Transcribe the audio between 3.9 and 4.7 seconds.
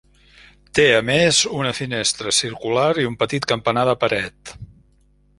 de paret.